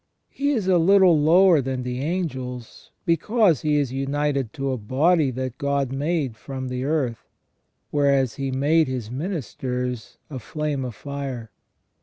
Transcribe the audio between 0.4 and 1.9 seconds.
is a little lower than